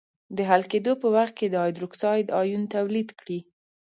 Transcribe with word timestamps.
د 0.35 0.37
حل 0.49 0.63
کېدو 0.71 0.91
په 1.01 1.07
وخت 1.15 1.37
د 1.49 1.55
هایدروکساید 1.61 2.27
آیون 2.41 2.63
تولید 2.75 3.09
کړي. 3.19 3.39